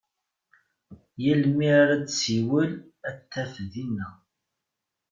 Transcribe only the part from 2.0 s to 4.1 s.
tessiwel a t-taf dinna.